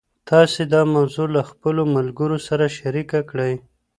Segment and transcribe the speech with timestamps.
[0.29, 3.53] تاسي دا موضوع له خپلو ملګرو سره شریکه کړئ.